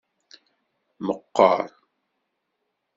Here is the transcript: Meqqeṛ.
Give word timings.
Meqqeṛ. 1.05 1.59